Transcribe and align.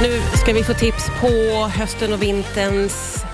Nu 0.00 0.20
ska 0.42 0.52
vi 0.52 0.64
få 0.64 0.74
tips 0.74 1.06
på 1.20 1.26
hösten 1.76 2.12
och 2.12 2.22
vinterns 2.22 3.24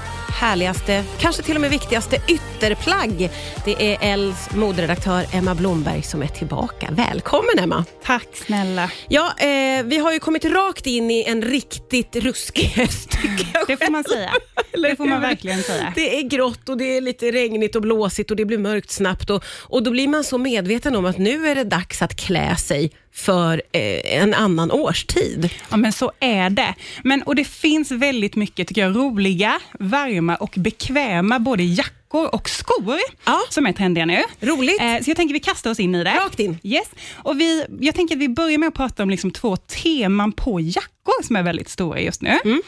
härligaste, 0.40 1.04
kanske 1.18 1.42
till 1.42 1.54
och 1.54 1.60
med 1.60 1.70
viktigaste 1.70 2.16
ytterplagg. 2.28 3.30
Det 3.64 3.94
är 3.94 4.12
Els 4.12 4.50
moderedaktör 4.54 5.24
Emma 5.32 5.54
Blomberg 5.54 6.02
som 6.02 6.22
är 6.22 6.26
tillbaka. 6.26 6.88
Välkommen 6.92 7.58
Emma! 7.58 7.84
Tack 8.04 8.28
snälla. 8.34 8.90
Ja, 9.08 9.32
eh, 9.38 9.84
vi 9.84 9.98
har 9.98 10.12
ju 10.12 10.20
kommit 10.20 10.44
rakt 10.44 10.86
in 10.86 11.10
i 11.10 11.24
en 11.24 11.42
riktigt 11.42 12.16
ruskig 12.16 12.64
höst 12.64 13.18
Det 13.66 13.76
får 13.76 13.90
man 13.90 14.04
säga. 14.04 14.32
Eller 14.72 14.88
Det 14.88 14.96
får 14.96 15.04
man 15.06 15.20
verkligen 15.20 15.62
säga. 15.62 15.92
Det 15.94 16.18
är 16.18 16.22
grått 16.22 16.68
och 16.68 16.76
det 16.76 16.96
är 16.96 17.00
lite 17.00 17.30
regnigt 17.32 17.76
och 17.76 17.82
blåsigt 17.82 18.30
och 18.30 18.36
det 18.36 18.44
blir 18.44 18.58
mörkt 18.58 18.90
snabbt 18.90 19.30
och, 19.30 19.44
och 19.62 19.82
då 19.82 19.90
blir 19.90 20.08
man 20.08 20.24
så 20.24 20.38
medveten 20.38 20.96
om 20.96 21.04
att 21.04 21.18
nu 21.18 21.46
är 21.48 21.54
det 21.54 21.64
dags 21.64 22.02
att 22.02 22.16
klä 22.16 22.56
sig 22.56 22.90
för 23.14 23.62
eh, 23.72 24.22
en 24.22 24.34
annan 24.34 24.70
årstid. 24.72 25.50
Ja, 25.70 25.76
men 25.76 25.92
så 25.92 26.12
är 26.20 26.50
det. 26.50 26.74
Men, 27.04 27.22
och 27.22 27.34
det 27.34 27.44
finns 27.44 27.90
väldigt 27.90 28.36
mycket 28.36 28.68
tycker 28.68 28.80
jag, 28.80 28.96
roliga, 28.96 29.60
varma 29.80 30.36
och 30.36 30.54
bekväma 30.56 31.38
både 31.38 31.62
jackor 31.62 32.34
och 32.34 32.48
skor 32.48 32.98
Ja. 33.26 33.40
som 33.50 33.66
är 33.66 33.72
trendiga 33.72 34.06
nu. 34.06 34.22
Roligt. 34.40 34.80
Eh, 34.80 34.98
så 35.02 35.10
jag 35.10 35.16
tänker 35.16 35.32
vi 35.32 35.40
kastar 35.40 35.70
oss 35.70 35.80
in 35.80 35.94
i 35.94 36.04
det. 36.04 36.10
Rakt 36.10 36.40
in. 36.40 36.58
Yes. 36.62 36.86
Och 37.12 37.40
vi, 37.40 37.64
jag 37.80 37.94
tänker 37.94 38.14
att 38.16 38.20
vi 38.20 38.28
börjar 38.28 38.58
med 38.58 38.68
att 38.68 38.74
prata 38.74 39.02
om 39.02 39.10
liksom 39.10 39.30
två 39.30 39.56
teman 39.56 40.32
på 40.32 40.60
jackor 40.60 40.92
som 41.24 41.36
är 41.36 41.42
väldigt 41.42 41.68
stora 41.68 42.00
just 42.00 42.22
nu. 42.22 42.38
Mm. 42.44 42.62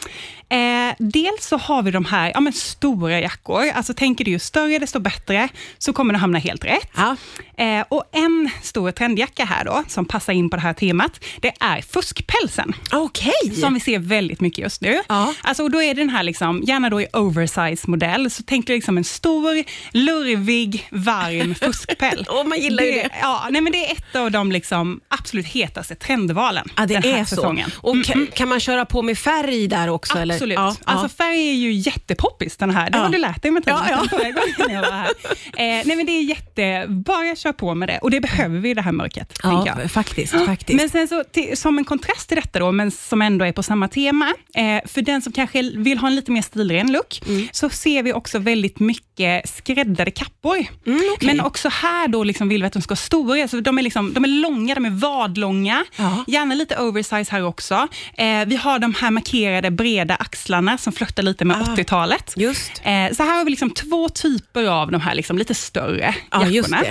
Eh, 0.48 0.94
dels 0.98 1.46
så 1.46 1.56
har 1.56 1.82
vi 1.82 1.90
de 1.90 2.04
här 2.04 2.30
ja, 2.34 2.40
men 2.40 2.52
stora 2.52 3.20
jackor. 3.20 3.64
Alltså 3.74 3.94
tänker 3.94 4.24
du 4.24 4.30
ju 4.30 4.38
större 4.38 4.78
desto 4.78 4.98
bättre, 5.00 5.48
så 5.78 5.92
kommer 5.92 6.14
du 6.14 6.20
hamna 6.20 6.38
helt 6.38 6.64
rätt. 6.64 6.90
Ja. 6.96 7.16
Eh, 7.56 7.84
och 7.88 8.04
en 8.12 8.50
stor 8.62 8.90
trendjacka 8.90 9.44
här 9.44 9.64
då, 9.64 9.84
som 9.88 10.04
passar 10.04 10.32
in 10.32 10.50
på 10.50 10.56
det 10.56 10.62
här 10.62 10.72
temat, 10.72 11.24
det 11.40 11.52
är 11.60 11.82
fuskpälsen. 11.82 12.72
Okej. 12.92 13.54
Som 13.60 13.74
vi 13.74 13.80
ser 13.80 13.98
väldigt 13.98 14.40
mycket 14.40 14.58
just 14.58 14.80
nu. 14.80 15.00
Ja. 15.08 15.34
Alltså, 15.42 15.62
och 15.62 15.70
då 15.70 15.82
är 15.82 15.94
det 15.94 16.00
den 16.00 16.10
här, 16.10 16.22
liksom, 16.22 16.62
gärna 16.62 16.90
då 16.90 17.00
i 17.00 17.06
oversize-modell, 17.12 18.30
så 18.30 18.42
tänk 18.46 18.66
dig 18.66 18.76
liksom 18.76 18.98
en 18.98 19.04
stor, 19.04 19.64
lurvig, 19.92 20.88
varm 20.90 21.54
fuskpäll. 21.60 22.26
Åh, 22.30 22.44
man 22.44 22.60
gillar 22.60 22.84
ju 22.84 22.92
det. 22.92 23.08
Ja, 23.20 23.46
nej, 23.50 23.60
men 23.60 23.72
det 23.72 23.90
är 23.90 23.92
ett 23.92 24.16
av 24.16 24.30
de 24.30 24.52
liksom, 24.52 25.00
absolut 25.08 25.46
hetaste 25.46 25.94
trendvalen 25.94 26.68
Ja, 26.76 26.86
det 26.86 26.94
den 26.94 27.02
här 27.02 27.20
är 27.20 27.24
säsongen. 27.24 27.70
så. 27.70 27.80
Och 27.88 28.04
kan, 28.26 28.32
kan 28.32 28.48
man 28.48 28.60
köra 28.60 28.84
på 28.84 29.02
med 29.02 29.18
färg 29.18 29.68
där 29.68 29.88
också? 29.88 30.18
Eller? 30.18 30.34
Absolut. 30.34 30.54
Ja, 30.58 30.76
Alltså 30.84 31.04
ja. 31.04 31.24
färg 31.24 31.48
är 31.48 31.52
ju 31.54 31.72
jättepoppis 31.72 32.56
den 32.56 32.70
här. 32.70 32.90
Det 32.90 32.98
Ja. 32.98 33.02
har 33.04 33.10
du 33.10 33.18
lärt 33.18 33.42
dig 33.42 33.50
med 33.50 33.64
tiden. 33.64 33.78
Ja, 33.90 33.98
ja. 34.02 34.08
förra 34.18 34.30
gången 34.30 34.74
jag 34.82 34.82
var 34.90 34.98
här. 34.98 35.08
Eh, 35.56 35.82
nej 35.86 35.96
men 35.96 36.06
det 36.06 36.12
är 36.12 36.22
jätte, 36.22 36.84
bara 36.88 37.36
kör 37.36 37.52
på 37.52 37.74
med 37.74 37.88
det. 37.88 37.98
Och 37.98 38.10
det 38.10 38.20
behöver 38.20 38.58
vi 38.58 38.70
i 38.70 38.74
det 38.74 38.82
här 38.82 38.92
mörkret. 38.92 39.34
tänker 39.34 39.66
jag. 39.66 39.78
ja 39.84 39.88
faktiskt. 39.88 40.32
faktiskt. 40.46 40.76
Men 40.80 40.88
sen 40.90 41.08
så, 41.08 41.24
till, 41.32 41.56
som 41.56 41.78
en 41.78 41.84
kontrast 41.84 42.28
till 42.28 42.36
detta 42.36 42.58
då, 42.58 42.72
men 42.72 42.90
som 42.90 43.22
ändå 43.22 43.44
är 43.44 43.52
på 43.52 43.62
samma 43.62 43.88
tema, 43.88 44.32
eh, 44.54 44.80
för 44.86 45.02
den 45.02 45.22
som 45.22 45.32
kanske 45.32 45.62
vill 45.62 45.98
ha 45.98 46.08
en 46.08 46.14
lite 46.14 46.30
mer 46.30 46.42
stilren 46.42 46.92
look, 46.92 47.20
Mm. 47.28 47.48
så 47.52 47.68
ser 47.68 48.02
vi 48.02 48.12
också 48.12 48.38
väldigt 48.38 48.78
mycket 48.80 49.48
skräddade 49.48 50.10
kappor. 50.10 50.56
Mm, 50.56 51.00
okej. 51.14 51.26
Men 51.26 51.40
också 51.40 51.68
här 51.68 52.08
då 52.08 52.24
liksom 52.24 52.48
vill 52.48 52.62
vi 52.62 52.66
att 52.66 52.72
de 52.72 52.82
ska 52.82 52.92
vara 52.92 52.96
stora, 52.96 53.48
så 53.48 53.60
de 53.60 53.78
är, 53.78 53.82
liksom, 53.82 54.12
de 54.12 54.24
är 54.24 54.28
långa, 54.28 54.74
de 54.74 54.84
är 54.84 54.90
vadlånga, 54.90 55.84
Ja. 55.96 56.24
gärna 56.26 56.54
lite 56.54 56.76
oversize 56.78 57.32
här 57.32 57.44
också. 57.44 57.88
Eh, 58.18 58.46
vi 58.46 58.56
har 58.56 58.78
de 58.78 58.94
här 58.94 59.10
markerade 59.10 59.70
breda 59.70 60.14
axlarna 60.14 60.78
som 60.78 60.92
flörtar 60.92 61.22
lite 61.22 61.44
med 61.44 61.56
Ah. 61.56 61.64
80-talet. 61.74 62.32
Just. 62.36 62.72
Eh, 62.84 63.12
så 63.16 63.22
här 63.22 63.36
har 63.38 63.44
vi 63.44 63.50
liksom 63.50 63.70
två 63.70 64.08
typer 64.08 64.64
av 64.64 64.90
de 64.90 65.00
här 65.00 65.14
liksom 65.14 65.38
lite 65.38 65.54
större 65.54 66.14
Ja, 66.30 66.46
jackorna. 66.46 66.82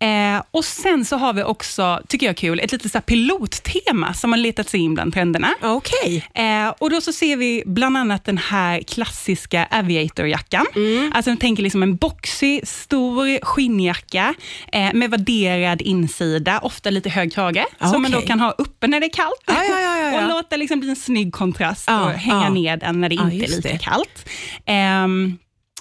Eh, 0.00 0.42
och 0.50 0.64
Sen 0.64 1.04
så 1.04 1.16
har 1.16 1.32
vi 1.32 1.42
också, 1.42 2.00
tycker 2.08 2.26
jag 2.26 2.36
kul, 2.36 2.60
ett 2.60 2.72
litet 2.72 2.92
så 2.92 3.00
pilottema 3.00 4.14
som 4.14 4.32
har 4.32 4.38
letat 4.38 4.68
sig 4.68 4.80
in 4.80 4.94
bland 4.94 5.14
trenderna. 5.14 5.48
Okej. 5.62 6.28
Eh, 6.34 6.68
och 6.78 6.90
Då 6.90 7.00
så 7.00 7.12
ser 7.12 7.36
vi 7.36 7.62
bland 7.66 7.96
annat 7.96 8.24
den 8.24 8.38
här 8.38 8.80
klassiska 8.82 9.66
aviatorjackan. 9.70 10.66
Mm. 10.76 11.12
Alltså 11.14 11.30
jag 11.30 11.40
tänker 11.40 11.62
liksom 11.62 11.82
en 11.82 11.96
boxig, 11.96 12.68
stor 12.68 13.44
skinnjacka 13.44 14.34
eh, 14.72 14.92
med 14.94 15.10
vadderad 15.10 15.80
insida, 15.82 16.58
ofta 16.58 16.90
lite 16.90 17.10
hög 17.10 17.32
krage, 17.32 17.64
Ah, 17.78 17.88
som 17.88 18.02
man 18.02 18.10
då 18.10 18.20
kan 18.20 18.40
ha 18.40 18.50
uppe 18.50 18.86
när 18.86 19.00
det 19.00 19.06
är 19.06 19.12
kallt. 19.12 19.42
Ja, 19.46 19.54
ja, 19.68 19.80
ja, 19.80 19.98
ja, 19.98 20.22
och 20.22 20.28
låta 20.28 20.56
liksom 20.56 20.80
bli 20.80 20.90
en 20.90 20.96
snygg 20.96 21.32
kontrast 21.32 21.84
Ja, 21.86 22.04
och 22.04 22.10
hänga 22.12 22.42
ja. 22.42 22.50
ner 22.50 22.76
den 22.76 23.00
när 23.00 23.08
det 23.08 23.14
inte 23.14 23.36
är 23.36 23.48
lika 23.56 23.68
det. 23.68 23.78
kallt. 23.78 24.28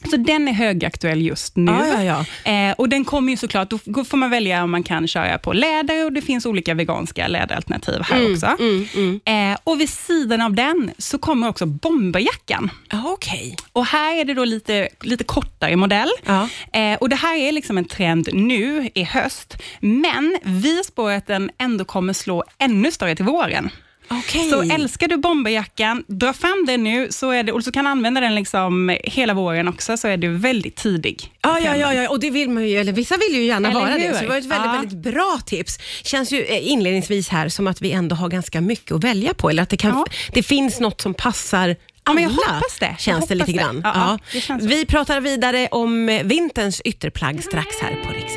Så 0.10 0.18
den 0.18 0.48
är 0.48 0.52
högaktuell 0.54 1.22
just 1.22 1.56
nu. 1.56 1.72
Ja, 1.72 2.04
ja, 2.04 2.26
Eh, 2.52 2.74
och 2.78 2.90
den 2.90 3.06
kommer 3.06 3.32
ju 3.32 3.38
såklart, 3.38 3.70
då 3.70 4.04
får 4.04 4.18
man 4.18 4.30
välja 4.30 4.64
om 4.64 4.72
man 4.72 4.84
kan 4.84 5.08
köra 5.08 5.38
på 5.38 5.54
läder 5.54 6.06
och 6.06 6.14
det 6.14 6.22
finns 6.22 6.46
olika 6.46 6.74
veganska 6.74 7.28
läderalternativ 7.28 8.02
här 8.04 8.34
också. 8.34 8.46
Mm, 8.59 8.86
mm. 8.96 9.52
Eh, 9.54 9.58
och 9.64 9.82
vid 9.82 9.90
sidan 9.90 10.42
av 10.42 10.54
den 10.54 10.92
så 10.98 11.18
kommer 11.18 11.50
också 11.50 11.66
bomberjackan. 11.66 12.70
Ja, 12.90 13.04
Okej. 13.06 13.56
Och 13.74 13.86
här 13.86 14.16
är 14.16 14.26
det 14.26 14.34
då 14.34 14.46
lite, 14.46 14.90
lite 15.02 15.24
kortare 15.24 15.76
modell. 15.76 16.09
Ja. 16.26 16.50
Eh, 16.74 16.98
och 16.98 17.09
Det 17.09 17.16
här 17.16 17.36
är 17.38 17.52
liksom 17.52 17.78
en 17.78 17.86
trend 17.86 18.30
nu 18.34 18.90
i 18.94 19.04
höst, 19.04 19.58
men 19.80 20.38
vi 20.44 20.84
spår 20.84 21.12
att 21.12 21.28
den 21.28 21.52
ändå 21.58 21.86
kommer 21.86 22.14
slå 22.14 22.44
ännu 22.58 22.92
större 22.92 23.16
till 23.16 23.26
våren. 23.26 23.70
Okej. 24.12 24.50
Så 24.50 24.62
älskar 24.62 25.08
du 25.08 25.18
bomberjackan, 25.18 26.03
dra 26.08 26.34
fram 26.34 26.64
den 26.68 26.84
nu 26.84 27.08
så 27.12 27.31
är 27.31 27.44
det, 27.44 27.52
och 27.52 27.64
så 27.64 27.72
kan 27.72 27.88
använda 27.88 28.22
den 28.22 28.36
liksom 28.36 28.97
hela 29.03 29.34
våren 29.34 29.68
också, 29.68 29.97
så 29.97 30.08
är 30.08 30.18
du 30.18 30.38
väldigt 30.38 30.75
tidig. 30.75 31.31
Ja, 31.42 31.59
ja, 31.59 31.75
ja, 31.75 31.94
ja, 31.94 32.09
och 32.09 32.20
det 32.20 32.30
vill 32.30 32.50
man 32.50 32.68
ju, 32.68 32.78
eller 32.78 32.92
vissa 32.94 33.16
vill 33.18 33.38
ju 33.40 33.46
gärna 33.46 33.70
Eller 33.70 33.80
vara 33.80 33.90
hur? 33.92 34.00
det. 34.09 34.16
Så 34.16 34.22
det 34.22 34.28
var 34.30 34.38
ett 34.38 34.46
väldigt, 34.46 34.66
Ja. 34.66 34.72
väldigt 34.81 35.14
bra 35.14 35.40
tips. 35.46 35.78
Känns 36.03 36.31
ju 36.31 36.42
eh, 36.44 36.72
inledningsvis 36.72 37.30
här 37.30 37.50
som 37.50 37.68
att 37.68 37.81
vi 37.81 37.92
ändå 37.92 38.16
har 38.16 38.30
ganska 38.30 38.62
mycket 38.62 38.92
att 38.92 39.03
välja 39.03 39.34
på, 39.34 39.50
eller 39.50 39.64
att 39.64 39.70
det, 39.70 39.78
kan, 39.78 39.92
Ja. 39.92 40.06
det 40.34 40.44
finns 40.44 40.80
något 40.80 41.02
som 41.02 41.14
passar 41.14 41.76
alla, 42.09 42.28
hoppas 42.28 42.78
det. 42.80 42.86
Jag 42.86 43.00
Känns 43.00 43.28
det 43.28 43.36
lite 43.36 43.52
det. 43.52 43.58
grann. 43.58 43.81
Ja, 43.84 44.20
ja, 44.31 44.44
det. 44.59 44.66
Vi 44.68 44.86
pratar 44.86 45.22
vidare 45.22 45.68
om 45.72 46.22
vinterns 46.24 46.81
ytterplagg 46.81 47.44
strax 47.44 47.68
här 47.81 47.96
på 48.06 48.14
Rix 48.14 48.34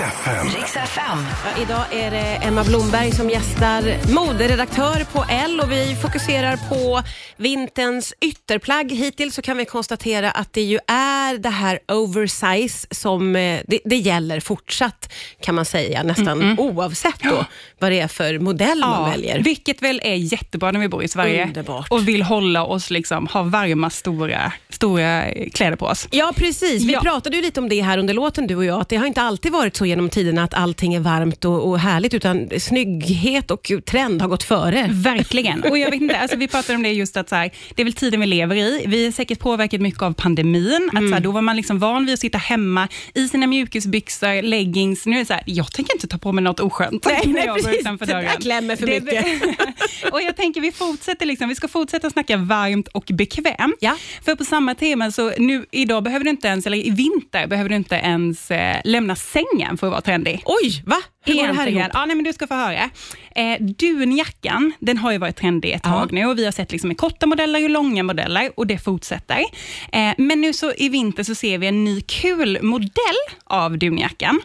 FM. 0.00 0.48
Riks 0.56 0.76
FM. 0.76 1.18
Ja, 1.44 1.62
idag 1.62 2.02
är 2.02 2.10
det 2.10 2.18
Emma 2.46 2.64
Blomberg 2.64 3.12
som 3.12 3.30
gästar, 3.30 4.12
moderedaktör 4.14 5.04
på 5.12 5.24
L 5.30 5.60
och 5.64 5.72
vi 5.72 5.96
fokuserar 6.02 6.56
på 6.68 7.02
vinterns 7.36 8.14
ytterplagg. 8.20 8.92
Hittills 8.92 9.34
så 9.34 9.42
kan 9.42 9.56
vi 9.56 9.64
konstatera 9.64 10.30
att 10.30 10.52
det 10.52 10.62
ju 10.62 10.78
är 10.86 11.38
det 11.38 11.48
här 11.48 11.78
oversize 11.88 12.86
som 12.90 13.36
eh, 13.36 13.60
det, 13.66 13.80
det 13.84 13.96
gäller 13.96 14.40
fortsatt 14.40 15.12
kan 15.42 15.54
man 15.54 15.64
säga 15.64 16.02
nästan 16.02 16.58
oavsett 16.58 17.22
då 17.22 17.44
vad 17.78 17.90
det 17.92 18.00
är 18.00 18.08
för 18.08 18.38
modell 18.38 18.80
man 18.80 19.10
väljer. 19.10 19.42
Vilket 19.42 19.82
väl 19.82 20.00
är 20.04 20.14
jättebra 20.14 20.72
när 20.72 20.80
vi 20.80 20.88
bor 20.88 21.02
i 21.02 21.08
Sverige 21.08 21.44
Underbart. 21.46 21.86
och 21.90 22.08
vill 22.08 22.22
hålla 22.22 22.64
oss, 22.64 22.77
liksom, 22.90 23.26
ha 23.26 23.42
varma, 23.42 23.90
stora, 23.90 24.52
stora 24.70 25.24
kläder 25.54 25.76
på 25.76 25.86
oss. 25.86 26.08
Ja, 26.10 26.32
precis. 26.36 26.84
Vi 26.84 26.92
Ja. 26.92 27.00
pratade 27.00 27.36
ju 27.36 27.42
lite 27.42 27.60
om 27.60 27.68
det 27.68 27.80
här 27.82 27.98
under 27.98 28.14
låten 28.14 28.46
du 28.46 28.56
och 28.56 28.64
jag, 28.64 28.80
att 28.80 28.88
det 28.88 28.96
har 28.96 29.06
inte 29.06 29.22
alltid 29.22 29.52
varit 29.52 29.76
så 29.76 29.86
genom 29.86 30.10
tiderna 30.10 30.42
att 30.44 30.54
allting 30.54 30.94
är 30.94 31.00
varmt 31.00 31.44
och, 31.44 31.68
och 31.68 31.78
härligt, 31.78 32.14
utan 32.14 32.48
snygghet 32.60 33.50
och 33.50 33.72
trend 33.86 34.22
har 34.22 34.28
gått 34.28 34.42
före. 34.42 34.88
Verkligen. 34.92 35.62
Och 35.62 35.78
jag 35.78 35.90
vet 35.90 36.00
inte, 36.00 36.18
alltså 36.18 36.36
vi 36.36 36.48
pratade 36.48 36.76
om 36.76 36.82
det 36.82 36.92
just 36.92 37.16
att 37.16 37.28
så 37.28 37.34
här, 37.34 37.50
det 37.74 37.82
är 37.82 37.84
väl 37.84 37.92
tiden 37.94 38.20
vi 38.20 38.26
lever 38.26 38.56
i. 38.56 38.84
Vi 38.86 39.06
är 39.06 39.12
säkert 39.12 39.38
påverkat 39.38 39.80
mycket 39.80 40.02
av 40.02 40.12
pandemin. 40.12 40.90
Att 40.92 41.08
så 41.08 41.14
här, 41.14 41.20
då 41.20 41.30
var 41.30 41.42
man 41.42 41.56
liksom 41.56 41.78
van 41.78 42.04
vid 42.06 42.14
att 42.14 42.20
sitta 42.20 42.38
hemma 42.38 42.88
i 43.14 43.28
sina 43.28 43.46
mjukisbyxor, 43.46 44.42
leggings. 44.42 45.06
Nu 45.06 45.14
är 45.16 45.20
det 45.20 45.26
så 45.26 45.32
här, 45.32 45.42
jag 45.46 45.72
tänker 45.72 45.92
inte 45.94 46.06
ta 46.08 46.18
på 46.18 46.32
mig 46.32 46.44
något 46.44 46.60
oskönt 46.60 47.04
Nej, 47.06 47.20
när 47.26 47.32
nej, 47.32 47.42
jag 47.46 47.56
går 47.56 47.62
precis. 47.64 47.80
utanför 47.80 48.06
Det 48.06 48.12
där 48.12 48.22
dörren. 48.22 48.40
klämmer 48.40 48.76
för 48.76 48.86
Det- 48.86 49.00
mycket. 49.00 49.24
och 50.12 50.22
jag 50.22 50.36
tänker 50.36 50.60
vi 50.60 50.72
fortsätter 50.72 51.26
liksom, 51.26 51.48
vi 51.48 51.54
ska 51.54 51.68
fortsätta 51.68 52.10
snacka 52.10 52.36
varmt 52.36 52.67
och 52.92 53.10
bekvämt. 53.14 53.76
Ja. 53.80 53.96
För 54.22 54.34
på 54.34 54.44
samma 54.44 54.74
tema, 54.74 55.10
så 55.10 55.32
nu 55.38 55.66
idag 55.70 56.02
behöver 56.02 56.24
du 56.24 56.30
inte 56.30 56.48
ens, 56.48 56.66
eller 56.66 56.78
i 56.78 56.90
vinter 56.90 57.46
behöver 57.46 57.70
du 57.70 57.76
inte 57.76 57.94
ens 57.94 58.50
eh, 58.50 58.76
lämna 58.84 59.16
sängen 59.16 59.78
för 59.78 59.86
att 59.86 59.90
vara 59.90 60.00
trendig. 60.00 60.42
Oj, 60.44 60.82
va? 60.86 60.96
Hur 61.28 61.34
Egentligen. 61.34 61.90
Ja, 61.94 62.06
nej, 62.06 62.16
men 62.16 62.24
du 62.24 62.32
ska 62.32 62.46
få 62.46 62.54
höra. 62.54 62.90
Eh, 63.34 63.60
dunjackan, 63.60 64.72
den 64.78 64.98
har 64.98 65.12
ju 65.12 65.18
varit 65.18 65.36
trendig 65.36 65.72
ett 65.72 65.82
tag 65.82 66.12
nu 66.12 66.26
och 66.26 66.38
vi 66.38 66.44
har 66.44 66.52
sett 66.52 66.72
liksom 66.72 66.94
korta 66.94 67.26
modeller 67.26 67.64
och 67.64 67.70
långa 67.70 68.02
modeller 68.02 68.50
och 68.56 68.66
det 68.66 68.78
fortsätter. 68.78 69.44
Eh, 69.92 70.12
men 70.18 70.40
nu 70.40 70.52
så 70.52 70.72
i 70.76 70.88
vinter 70.88 71.22
så 71.22 71.34
ser 71.34 71.58
vi 71.58 71.66
en 71.66 71.84
ny 71.84 72.00
kul 72.00 72.58
modell 72.62 73.16
av 73.44 73.78
dunjackan. 73.78 74.40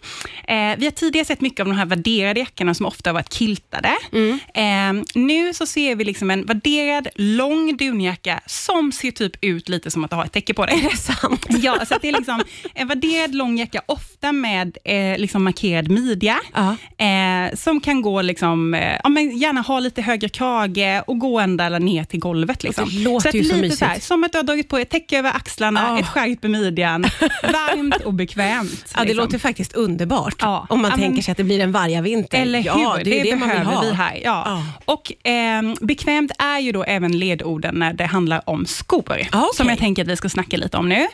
Eh, 0.47 0.55
vi 0.77 0.85
har 0.85 0.91
tidigare 0.91 1.25
sett 1.25 1.41
mycket 1.41 1.59
av 1.59 1.67
de 1.67 1.77
här 1.77 1.85
värderade 1.85 2.39
jackorna 2.39 2.73
som 2.73 2.85
ofta 2.85 3.09
har 3.09 3.13
varit 3.13 3.33
kiltade. 3.33 3.91
Mm. 4.11 4.39
Eh, 4.53 5.05
nu 5.15 5.53
så 5.53 5.65
ser 5.65 5.95
vi 5.95 6.03
liksom 6.03 6.31
en 6.31 6.45
värderad 6.45 7.07
lång 7.15 7.77
dunjacka 7.77 8.39
som 8.45 8.91
ser 8.91 9.11
typ 9.11 9.35
ut 9.41 9.69
lite 9.69 9.91
som 9.91 10.03
att 10.03 10.13
ha 10.13 10.25
ett 10.25 10.31
täcke 10.31 10.53
på 10.53 10.65
dig. 10.65 10.79
Är 10.85 10.89
det 10.89 10.97
sant? 10.97 11.45
Ja, 11.49 11.85
så 11.85 11.95
det 12.01 12.07
är 12.07 12.13
liksom 12.13 12.43
en 12.73 12.87
värderad 12.87 13.35
lång 13.35 13.57
jacka, 13.57 13.81
ofta 13.85 14.31
med 14.31 14.77
eh, 14.83 15.17
liksom 15.17 15.43
markerad 15.43 15.91
midja. 15.91 16.39
Ja. 16.53 16.72
Eh, 16.97 17.55
som 17.55 17.81
kan 17.81 18.01
gå, 18.01 18.21
liksom, 18.21 18.73
eh, 18.73 18.97
ja, 19.03 19.09
men 19.09 19.37
gärna 19.37 19.61
ha 19.61 19.79
lite 19.79 20.01
högre 20.01 20.29
krage 20.29 21.01
och 21.07 21.19
gå 21.19 21.39
ända 21.39 21.69
ner 21.69 22.03
till 22.03 22.19
golvet. 22.19 22.63
Liksom. 22.63 22.89
Det 22.89 22.99
låter 23.03 23.29
att 23.29 23.35
ju 23.35 23.43
så 23.43 23.55
mysigt. 23.55 23.79
så 23.79 23.85
här, 23.85 23.99
som 23.99 24.23
att 24.23 24.31
du 24.31 24.37
har 24.37 24.43
dragit 24.43 24.69
på 24.69 24.77
ett 24.77 24.89
täcke 24.89 25.19
över 25.19 25.29
axlarna, 25.29 25.85
Ja. 25.89 25.99
ett 25.99 26.07
skärp 26.07 26.45
i 26.45 26.47
midjan, 26.47 27.01
varmt 27.43 27.95
och 28.05 28.13
bekvämt. 28.13 28.85
Ja, 28.95 28.99
det 29.01 29.05
liksom. 29.07 29.25
låter 29.25 29.39
faktiskt 29.39 29.73
underbart. 29.73 30.35
Ja. 30.39 30.65
Om 30.69 30.81
man 30.81 30.91
Ja, 30.91 30.97
tänker 30.97 31.21
sig 31.21 31.31
att 31.31 31.37
det 31.37 31.43
blir 31.43 31.59
en 31.59 31.71
vargavinter. 31.71 32.41
Eller 32.41 32.59
hur? 32.59 32.65
ja, 32.65 32.95
det 32.97 33.03
det, 33.03 33.21
vill 33.23 33.39
behöver 33.39 33.63
ha. 33.63 33.81
vi 33.81 33.93
här. 33.93 34.19
Ja. 34.23 34.43
Ja. 34.45 34.63
Och 34.85 35.11
ehm, 35.23 35.75
Bekvämt 35.81 36.31
är 36.39 36.59
ju 36.59 36.71
då 36.71 36.83
även 36.83 37.19
ledorden 37.19 37.75
när 37.75 37.93
det 37.93 38.05
handlar 38.05 38.49
om 38.49 38.65
skor, 38.65 39.03
okej. 39.07 39.29
som 39.55 39.69
jag 39.69 39.79
tänker 39.79 40.01
att 40.01 40.07
vi 40.07 40.15
ska 40.15 40.29
snacka 40.29 40.57
lite 40.57 40.77
om 40.77 40.89
nu. 40.89 41.07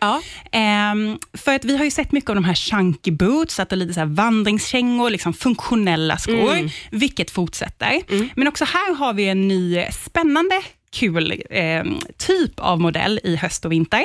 Ehm, 0.52 1.18
för 1.34 1.56
att 1.56 1.66
vi 1.66 1.78
har 1.78 1.86
ju 1.86 1.92
sett 1.92 2.12
mycket 2.12 2.30
av 2.30 2.36
de 2.36 2.44
här 2.44 2.54
chunky 2.54 3.12
boots, 3.12 3.60
att 3.60 3.70
det 3.70 3.74
är 3.74 3.78
lite 3.78 3.94
så 3.94 4.06
vandringskängor, 4.06 5.10
liksom 5.10 5.34
funktionella 5.40 6.18
skor, 6.18 6.52
Mm. 6.52 6.70
vilket 6.92 7.32
fortsätter. 7.32 8.02
Men 8.36 8.48
också 8.48 8.66
här 8.66 8.96
har 8.96 9.14
vi 9.14 9.28
en 9.30 9.48
ny 9.48 9.86
spännande 10.06 10.56
kul 10.92 11.44
eh, 11.50 11.84
typ 12.18 12.60
av 12.60 12.80
modell 12.82 13.20
i 13.24 13.36
höst 13.36 13.66
och 13.66 13.72
vinter. 13.72 14.04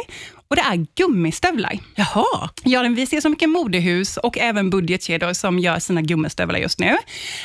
Och 0.48 0.56
Det 0.56 0.62
är 0.62 0.86
gummistövlar. 0.96 1.78
Jaha. 1.94 2.50
Ja, 2.64 2.82
vi 2.82 3.06
ser 3.06 3.20
så 3.20 3.28
mycket 3.28 3.48
modehus 3.50 4.16
och 4.16 4.38
även 4.38 4.70
budgetkedjor 4.70 5.32
som 5.32 5.58
gör 5.58 5.78
sina 5.78 6.02
gummistövlar 6.02 6.58
just 6.58 6.78
nu. 6.78 6.96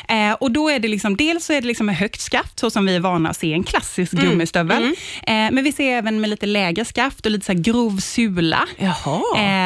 Eh, 0.10 0.32
och 0.34 0.52
då 0.52 0.70
är 0.70 0.80
det 0.80 0.88
liksom, 0.88 1.18
dels 1.18 1.46
så 1.46 1.54
är 1.54 1.62
det 1.62 1.68
liksom 1.68 1.86
med 1.86 1.98
högt 1.98 2.22
skaft, 2.22 2.60
så 2.60 2.70
som 2.70 2.86
vi 2.86 2.96
är 2.96 3.00
vana 3.00 3.30
att 3.30 3.38
se 3.38 3.54
en 3.54 3.64
klassisk 3.64 4.12
gummistövel. 4.12 4.84
Eh, 4.84 4.92
men 5.28 5.64
vi 5.64 5.72
ser 5.72 5.92
även 5.98 6.22
med 6.22 6.30
lite 6.30 6.46
lägre 6.46 6.86
skaft 6.86 7.26
och 7.26 7.32
lite 7.32 7.46
så 7.46 7.54
grov 7.54 7.98
sula. 7.98 8.68
Jaha. 8.78 9.22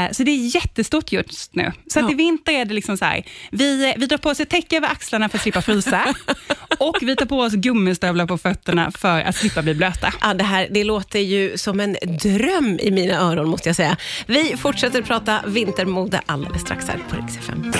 Eh, 0.06 0.12
så 0.12 0.24
det 0.24 0.31
är 0.31 0.56
jättestort 0.56 1.12
just 1.12 1.56
nu. 1.56 1.72
Så 1.88 2.00
att 2.00 2.06
Ja. 2.06 2.12
i 2.12 2.16
vinter 2.16 2.54
är 2.54 2.66
det 2.66 2.74
liksom 2.74 2.98
så 2.98 3.06
här, 3.06 3.24
vi, 3.52 3.94
vi 3.98 4.06
drar 4.06 4.18
på 4.18 4.30
oss 4.30 4.40
ett 4.40 4.50
täcke 4.50 4.78
över 4.78 4.88
axlarna 4.88 5.30
för 5.30 5.38
att 5.38 5.42
slippa 5.42 5.62
frysa. 5.62 6.14
och 6.80 6.98
vi 7.02 7.16
tar 7.16 7.25
på 7.25 7.40
oss 7.40 7.54
gummistövlar 7.54 8.25
på 8.25 8.38
fötterna 8.38 8.92
för 8.92 9.22
att 9.22 9.36
slippa 9.36 9.62
bli 9.63 9.74
blöta. 9.74 10.13
Ja, 10.21 10.33
det, 10.33 10.44
här, 10.44 10.68
det 10.71 10.83
låter 10.83 11.19
ju 11.19 11.57
som 11.57 11.80
en 11.80 11.95
dröm 12.24 12.80
i 12.81 12.92
mina 12.92 13.13
öron 13.21 13.50
måste 13.50 13.69
jag 13.69 13.75
säga. 13.75 13.98
Vi 14.25 14.56
fortsätter 14.57 15.01
prata 15.01 15.39
vintermode 15.48 16.21
alldeles 16.25 16.62
strax 16.62 16.88
här 16.88 17.00
på 17.10 17.15
Rix 17.15 17.38
FM. 17.38 17.71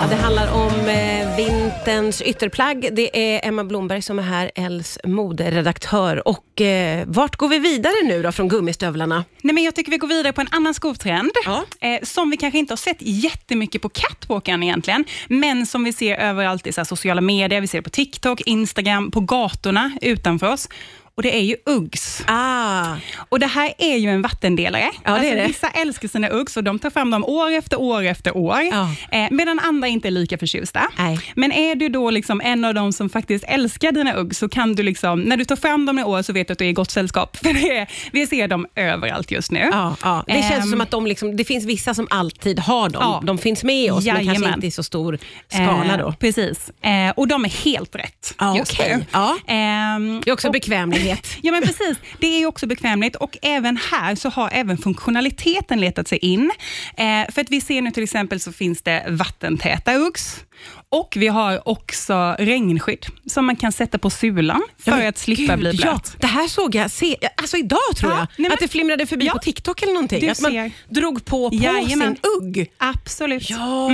Ja, 0.00 0.06
det 0.10 0.16
handlar 0.16 0.52
om 0.52 0.88
eh, 0.88 1.36
vinterns 1.36 2.22
ytterplagg. 2.22 2.88
Det 2.92 3.34
är 3.36 3.48
Emma 3.48 3.64
Blomberg 3.64 4.02
som 4.02 4.18
är 4.18 4.22
här, 4.22 4.50
Els 4.54 4.98
moderedaktör. 5.04 6.28
Och 6.28 6.60
eh, 6.60 7.04
vart 7.06 7.36
går 7.36 7.48
vi 7.48 7.58
vidare 7.58 7.94
nu 8.04 8.22
då 8.22 8.32
från 8.32 8.48
gummistövlarna? 8.48 9.24
Nej, 9.42 9.54
men 9.54 9.64
jag 9.64 9.74
tycker 9.74 9.90
vi 9.90 9.98
går 9.98 10.08
vidare 10.08 10.32
på 10.32 10.40
en 10.40 10.48
annan 10.50 10.74
skotrend, 10.74 11.30
Ja. 11.44 11.64
eh, 11.80 11.98
som 12.02 12.30
vi 12.30 12.36
kanske 12.36 12.58
inte 12.58 12.72
har 12.72 12.76
sett 12.76 12.96
jättemycket 13.00 13.82
på 13.82 13.88
catwalken 13.88 14.62
egentligen, 14.62 15.04
men 15.28 15.66
som 15.66 15.84
vi 15.84 15.92
ser 15.92 16.16
överallt 16.16 16.66
i 16.66 16.72
så 16.72 16.80
här, 16.80 16.84
sociala 16.86 17.20
medier, 17.20 17.60
vi 17.60 17.66
ser 17.66 17.78
det 17.78 17.82
på 17.82 17.90
TikTok, 17.90 18.40
Instagram, 18.40 19.10
på 19.10 19.20
gatorna 19.20 19.92
utanför 20.24 20.52
oss. 20.52 20.68
Och 21.16 21.22
det 21.22 21.36
är 21.36 21.40
ju 21.42 21.56
Uggs. 21.66 22.22
Ah, 22.26 22.96
Och 23.28 23.38
det 23.40 23.46
här 23.46 23.72
är 23.78 23.96
ju 23.96 24.10
en 24.10 24.22
vattendelare. 24.22 24.90
Ja, 25.04 25.18
det 25.18 25.28
är 25.30 25.36
det. 25.36 25.46
Vissa 25.46 25.68
älskar 25.68 26.08
sina 26.08 26.28
Uggs 26.28 26.56
och 26.56 26.64
de 26.64 26.78
tar 26.78 26.90
fram 26.90 27.10
dem 27.10 27.24
år 27.24 27.50
efter 27.50 27.80
år 27.80 28.02
efter 28.04 28.36
år, 28.36 28.60
Ja. 28.60 28.90
eh, 29.10 29.26
medan 29.30 29.58
andra 29.58 29.88
inte 29.88 30.08
är 30.08 30.10
lika 30.10 30.38
förtjusta. 30.38 30.80
Nej. 30.98 31.18
Men 31.34 31.52
är 31.52 31.74
du 31.74 31.88
då 31.88 32.10
liksom 32.10 32.40
en 32.40 32.64
av 32.64 32.74
de 32.74 32.92
som 32.92 33.08
faktiskt 33.10 33.44
älskar 33.48 33.92
dina 33.92 34.14
Uggs, 34.14 34.38
så 34.38 34.48
kan 34.48 34.74
du 34.74 34.82
liksom, 34.82 35.20
när 35.20 35.36
du 35.36 35.44
tar 35.44 35.56
fram 35.56 35.86
dem 35.86 35.98
i 35.98 36.02
år, 36.04 36.22
så 36.22 36.32
vet 36.32 36.46
du 36.46 36.52
att 36.52 36.58
du 36.58 36.64
är 36.64 36.68
i 36.68 36.72
gott 36.72 36.90
sällskap. 36.90 37.36
För 37.42 37.52
det 37.52 37.76
är, 37.78 37.88
vi 38.12 38.26
ser 38.26 38.48
dem 38.48 38.66
överallt 38.74 39.30
just 39.30 39.50
nu. 39.52 39.68
ja, 39.72 39.96
ja. 40.02 40.24
Det 40.26 40.32
känns 40.32 40.64
Ehm. 40.64 40.70
som 40.70 40.80
att 40.80 40.90
de 40.90 41.06
liksom, 41.06 41.36
det 41.36 41.44
finns 41.44 41.64
vissa 41.64 41.94
som 41.94 42.06
alltid 42.10 42.58
har 42.58 42.88
dem. 42.88 43.02
Ja. 43.02 43.22
De 43.26 43.38
finns 43.38 43.64
med 43.64 43.92
oss, 43.92 44.04
men 44.04 44.14
kanske 44.14 44.26
Jajamän. 44.32 44.54
inte 44.54 44.66
i 44.66 44.70
så 44.70 44.82
stor 44.82 45.18
skala 45.48 45.96
då. 45.96 46.08
Eh, 46.08 46.14
precis. 46.14 46.70
Eh, 46.82 47.10
och 47.16 47.28
de 47.28 47.44
är 47.44 47.64
helt 47.64 47.96
rätt 47.96 48.34
Ja, 48.38 48.56
just 48.56 48.72
okej. 48.72 48.96
nu. 48.96 49.04
Ja. 49.12 49.36
Ehm, 49.46 50.20
Det 50.24 50.30
är 50.30 50.32
också 50.32 50.48
och- 50.48 50.54
bekvämlighet. 51.04 51.38
Ja, 51.42 51.52
men 51.52 51.62
precis. 51.62 51.98
Det 52.18 52.26
är 52.26 52.38
ju 52.38 52.46
också 52.46 52.66
bekvämligt 52.66 53.16
och 53.16 53.38
även 53.42 53.76
här 53.76 54.14
så 54.14 54.28
har 54.28 54.50
även 54.52 54.78
funktionaliteten 54.78 55.80
letat 55.80 56.08
sig 56.08 56.18
in. 56.18 56.50
Eh, 56.96 57.32
för 57.32 57.40
att 57.40 57.50
vi 57.50 57.60
ser 57.60 57.82
nu 57.82 57.90
till 57.90 58.02
exempel 58.02 58.40
så 58.40 58.52
finns 58.52 58.82
det 58.82 59.04
vattentäta 59.08 59.94
Uggs 59.94 60.44
och 60.88 61.14
vi 61.16 61.28
har 61.28 61.68
också 61.68 62.36
regnskydd 62.38 63.06
som 63.26 63.46
man 63.46 63.56
kan 63.56 63.72
sätta 63.72 63.98
på 63.98 64.10
sulan 64.10 64.62
för 64.78 64.98
Ja, 65.02 65.08
att 65.08 65.18
slippa 65.18 65.52
gud, 65.56 65.58
bli 65.60 65.70
blöt. 65.72 65.84
Ja, 65.84 66.00
det 66.20 66.26
här 66.26 66.48
såg 66.48 66.74
jag 66.74 66.90
se, 66.90 67.16
alltså 67.36 67.56
idag 67.56 67.78
tror 67.96 68.12
Ja, 68.12 68.18
jag, 68.18 68.26
nej, 68.28 68.48
men- 68.48 68.52
att 68.52 68.58
det 68.58 68.68
flimrade 68.68 69.06
förbi 69.06 69.28
på 69.28 69.38
TikTok 69.38 69.82
eller 69.82 69.92
någonting. 69.92 70.20
Du 70.20 70.28
att 70.28 70.40
man 70.40 70.50
ser. 70.52 70.70
drog 70.88 71.24
på, 71.24 71.50
på 71.50 71.56
Jajamän. 71.56 71.88
sin 71.88 72.16
ugg. 72.40 72.70
Absolut. 72.78 73.50
Ja. 73.50 73.90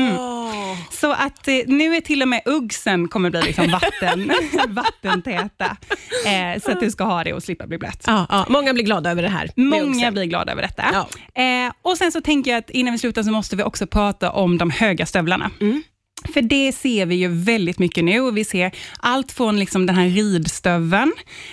Så 0.93 1.13
att 1.13 1.49
eh, 1.49 1.55
nu 1.67 1.97
är 1.97 2.01
till 2.01 2.23
och 2.23 2.29
med 2.29 2.43
uggsen 2.45 3.09
kommer 3.09 3.31
bli 3.31 3.43
liksom 3.43 3.71
vatten, 3.71 4.33
vattentäta. 4.69 5.77
Eh, 6.27 6.63
så 6.63 6.71
att 6.73 6.81
du 6.81 6.91
ska 6.91 7.05
ha 7.05 7.25
det 7.25 7.33
och 7.33 7.43
slippa 7.43 7.67
bli 7.67 7.79
blöt. 7.79 8.05
Ja. 8.07 8.47
Många 8.49 8.73
blir 8.75 8.85
glada 8.85 9.11
över 9.11 9.23
det 9.23 9.29
här. 9.29 9.51
Många 9.57 10.13
blir 10.13 10.25
glada 10.25 10.53
över 10.53 10.63
detta. 10.63 10.83
Eh, 11.43 11.73
och 11.83 11.97
Sen 11.97 12.13
så 12.13 12.21
tänker 12.21 12.51
jag 12.51 12.59
att 12.59 12.71
innan 12.71 12.93
vi 12.93 12.99
slutar 12.99 13.23
så 13.23 13.31
måste 13.31 13.57
vi 13.57 13.63
också 13.63 13.87
prata 13.87 14.31
om 14.31 14.59
de 14.59 14.71
höga 14.71 15.07
stövlarna. 15.07 15.51
Mm. 15.61 15.83
För 16.35 16.43
det 16.43 16.73
ser 16.73 17.07
vi 17.07 17.15
ju 17.15 17.29
väldigt 17.29 17.79
mycket 17.79 18.05
nu 18.05 18.21
och 18.21 18.37
vi 18.37 18.45
ser 18.45 18.73
allt 18.99 19.33
från 19.33 19.59
liksom 19.59 19.87
den 19.87 19.97
här 19.97 20.09
ridstöveln 20.09 21.13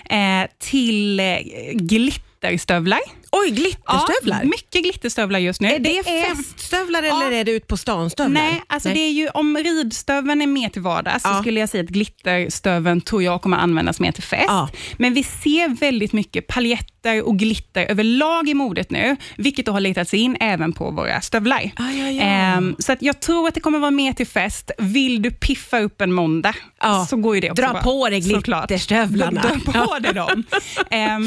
eh, 0.10 0.50
till 0.60 1.20
eh, 1.20 1.38
glitterstövlar. 1.74 3.00
Oj, 3.32 3.50
glitterstövlar. 3.52 4.40
Ja, 4.44 4.50
mycket 4.50 4.84
glitterstövlar 4.84 5.40
just 5.40 5.62
nu. 5.62 5.68
är 5.68 5.80
det, 5.80 6.04
feststövlar 6.28 7.04
eller 7.04 7.32
är 7.32 7.44
det 7.46 7.52
ut 7.52 7.68
på 7.68 7.78
stan-stövlar? 7.78 8.42
Nej, 8.42 8.62
alltså 8.68 8.90
det 8.90 9.00
är 9.00 9.12
ju 9.12 9.30
om 9.30 9.58
ridstöveln 9.58 10.42
är 10.42 10.48
mer 10.48 10.70
till 10.70 10.82
vardags 10.82 11.24
så 11.24 11.30
Ja. 11.30 11.42
skulle 11.42 11.60
jag 11.60 11.70
säga 11.70 11.84
att 11.84 11.90
glitterstöveln 11.90 13.02
tror 13.02 13.24
jag 13.24 13.42
kommer 13.42 13.58
användas 13.58 14.00
mer 14.00 14.12
till 14.12 14.24
fest. 14.24 14.44
Ja. 14.48 14.70
Men 14.98 15.14
vi 15.14 15.24
ser 15.24 15.68
väldigt 15.80 16.14
mycket 16.14 16.48
paljetter 16.48 17.28
och 17.28 17.40
glitter 17.40 17.86
överlag 17.86 18.50
i 18.50 18.54
modet 18.54 18.92
nu, 18.92 19.16
vilket 19.38 19.66
då 19.66 19.72
har 19.72 19.80
letats 19.80 20.14
in 20.14 20.38
även 20.40 20.74
på 20.74 20.92
våra 20.92 21.22
stövlar. 21.22 21.72
Ja, 21.78 21.92
ja. 21.92 22.22
Ehm, 22.22 22.76
så 22.80 22.92
att 22.92 23.02
jag 23.02 23.20
tror 23.20 23.48
att 23.48 23.54
det 23.54 23.60
kommer 23.60 23.80
vara 23.80 23.92
mer 23.92 24.14
till 24.14 24.28
fest. 24.28 24.72
Vill 24.78 25.22
du 25.22 25.32
piffa 25.32 25.80
upp 25.80 26.02
en 26.02 26.14
måndag 26.14 26.56
Ja. 26.82 27.06
så 27.10 27.18
går 27.18 27.36
ju 27.36 27.42
det 27.42 27.52
också 27.52 27.62
Dra 27.64 27.72
bra. 27.74 27.82
på 27.82 28.10
dig 28.10 28.20
glitterstövlarna. 28.20 29.42
Dra 29.42 29.72
på 29.74 30.00
dig 30.00 30.14
dem. 30.14 30.44
Ehm, 30.92 31.24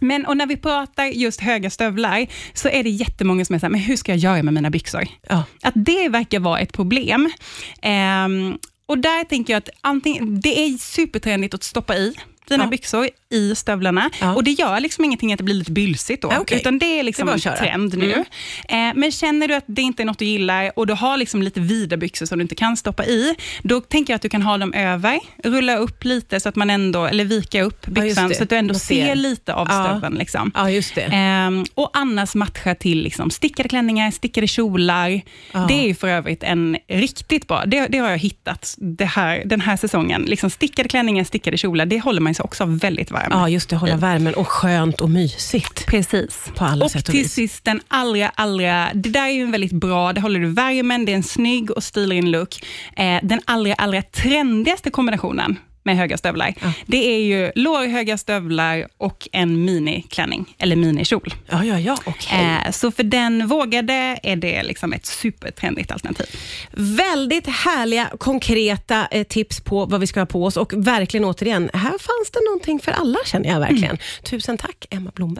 men 0.00 0.26
och 0.26 0.36
när 0.36 0.46
vi 0.46 0.56
pratar 0.56 1.04
just 1.04 1.40
höga 1.40 1.70
stövlar, 1.70 2.26
så 2.54 2.68
är 2.68 2.82
det 2.82 2.90
jättemånga 2.90 3.44
som 3.44 3.54
är 3.54 3.58
så 3.58 3.66
här, 3.66 3.70
men 3.70 3.80
hur 3.80 3.96
ska 3.96 4.12
jag 4.12 4.18
göra 4.18 4.42
med 4.42 4.54
mina 4.54 4.70
byxor? 4.70 5.06
Ja. 5.28 5.44
Att 5.62 5.74
det 5.76 6.08
verkar 6.08 6.40
vara 6.40 6.60
ett 6.60 6.72
problem. 6.72 7.30
Ehm, 7.82 8.58
och 8.86 8.98
där 8.98 9.24
tänker 9.24 9.52
jag 9.52 9.58
att 9.58 9.68
antingen, 9.80 10.40
det 10.40 10.58
är 10.64 10.78
supertrendigt 10.78 11.54
att 11.54 11.62
stoppa 11.62 11.96
i 11.96 12.14
dina 12.48 12.64
Ja. 12.64 12.68
byxor 12.70 13.08
i 13.30 13.54
stövlarna. 13.54 14.10
Ja. 14.20 14.34
Och 14.34 14.44
det 14.44 14.50
gör 14.50 14.80
liksom 14.80 15.04
ingenting 15.04 15.32
att 15.32 15.38
det 15.38 15.44
blir 15.44 15.54
lite 15.54 15.72
bylsigt 15.72 16.22
då, 16.22 16.28
Ja, 16.32 16.38
okej. 16.40 16.58
utan 16.58 16.78
det 16.78 16.86
är 16.86 16.90
Det 16.90 17.02
är 17.02 17.04
liksom 17.04 17.26
bara 17.26 17.34
en 17.34 17.40
trend 17.58 17.98
nu. 17.98 18.12
Mm. 18.68 18.90
Eh, 18.90 19.00
men 19.00 19.12
känner 19.12 19.48
du 19.48 19.54
att 19.54 19.64
det 19.66 19.82
inte 19.82 20.02
är 20.02 20.04
något 20.04 20.18
du 20.18 20.24
gillar 20.24 20.72
och 20.78 20.86
du 20.86 20.92
har 20.92 21.16
liksom 21.16 21.42
lite 21.42 21.60
vida 21.60 21.96
byxor 21.96 22.26
som 22.26 22.38
du 22.38 22.42
inte 22.42 22.54
kan 22.54 22.76
stoppa 22.76 23.04
i, 23.06 23.34
då 23.62 23.80
tänker 23.80 24.12
jag 24.12 24.16
att 24.16 24.22
du 24.22 24.28
kan 24.28 24.42
ha 24.42 24.58
dem 24.58 24.72
över, 24.74 25.18
rulla 25.44 25.76
upp 25.76 26.04
lite 26.04 26.40
så 26.40 26.48
att 26.48 26.56
man 26.56 26.70
ändå, 26.70 27.04
eller 27.06 27.24
vika 27.24 27.62
upp 27.62 27.84
Ja, 27.86 27.90
byxan 28.02 28.28
det. 28.28 28.34
så 28.34 28.42
att 28.42 28.48
du 28.50 28.56
ändå 28.56 28.74
ser. 28.74 29.06
ser 29.06 29.14
lite 29.14 29.54
av 29.54 29.66
Ja. 29.70 29.84
stöveln. 29.84 30.14
Liksom. 30.14 30.52
ja, 30.54 30.70
just 30.70 30.94
det. 30.94 31.02
Ehm, 31.12 31.64
och 31.74 31.90
annars 31.92 32.34
matcha 32.34 32.74
till 32.74 33.02
liksom 33.02 33.30
stickade 33.30 33.68
klänningar, 33.68 34.10
stickade 34.10 34.46
kjolar. 34.46 35.20
Ja. 35.52 35.64
Det 35.68 35.90
är 35.90 35.94
för 35.94 36.08
övrigt 36.08 36.42
en 36.42 36.76
riktigt 36.88 37.48
bra, 37.48 37.64
det, 37.66 37.86
det 37.86 37.98
har 37.98 38.10
jag 38.10 38.18
hittat 38.18 38.74
det 38.78 39.04
här, 39.04 39.42
den 39.46 39.60
här 39.60 39.76
säsongen. 39.76 40.22
Liksom 40.22 40.50
stickade 40.50 40.88
klänningar, 40.88 41.24
stickade 41.24 41.56
kjolar, 41.56 41.86
det 41.86 41.98
håller 42.00 42.20
man 42.20 42.34
sig 42.34 42.42
också 42.44 42.64
väldigt 42.64 43.10
varm. 43.10 43.19
Ja, 43.30 43.48
just 43.48 43.70
det. 43.70 43.76
Hålla 43.76 43.96
värmen 43.96 44.34
och 44.34 44.48
skönt 44.48 45.00
och 45.00 45.10
mysigt. 45.10 45.86
Precis. 45.86 46.50
På 46.56 46.64
alla 46.64 46.84
och 46.84 46.90
sätt 46.90 47.08
och 47.08 47.12
till 47.12 47.22
vis. 47.22 47.32
sist 47.32 47.64
den 47.64 47.80
allra, 47.88 48.28
allra, 48.28 48.88
det 48.94 49.08
där 49.10 49.26
är 49.26 49.30
ju 49.30 49.42
en 49.42 49.50
väldigt 49.50 49.72
bra, 49.72 50.12
det 50.12 50.20
håller 50.20 50.40
du 50.40 50.46
värmen, 50.46 51.04
det 51.04 51.12
är 51.12 51.16
en 51.16 51.22
snygg 51.22 51.70
och 51.70 51.84
stilren 51.84 52.30
look. 52.30 52.64
Eh, 52.96 53.20
den 53.22 53.40
allra, 53.44 53.74
allra 53.74 54.02
trendigaste 54.02 54.90
kombinationen 54.90 55.58
med 55.82 55.96
höga 55.96 56.18
stövlar, 56.18 56.54
Ja. 56.62 56.72
det 56.86 56.96
är 57.14 57.18
ju 57.18 57.52
lårhöga 57.54 58.18
stövlar 58.18 58.86
och 58.98 59.28
en 59.32 59.64
miniklänning, 59.64 60.54
eller 60.58 60.76
minikjol. 60.76 61.34
Ja, 61.50 61.64
ja, 61.64 61.78
ja. 61.80 61.96
Okej. 62.06 62.58
Eh, 62.66 62.70
så 62.70 62.90
för 62.90 63.02
den 63.02 63.46
vågade 63.48 64.18
är 64.22 64.36
det 64.36 64.62
liksom 64.62 64.92
ett 64.92 65.06
supertrendigt 65.06 65.90
alternativ. 65.92 66.26
Väldigt 66.72 67.46
härliga, 67.46 68.10
konkreta 68.18 69.06
eh, 69.10 69.22
tips 69.24 69.60
på 69.60 69.84
vad 69.86 70.00
vi 70.00 70.06
ska 70.06 70.20
ha 70.20 70.26
på 70.26 70.44
oss 70.44 70.56
och 70.56 70.72
verkligen 70.76 71.24
återigen, 71.24 71.70
här 71.72 71.80
fanns 71.90 72.30
det 72.32 72.40
någonting 72.46 72.80
för 72.80 72.92
alla 72.92 73.18
känner 73.26 73.48
jag 73.48 73.60
verkligen. 73.60 73.98
Tusen 74.22 74.58
tack 74.58 74.86
Emma 74.90 75.10
Blomberg. 75.14 75.38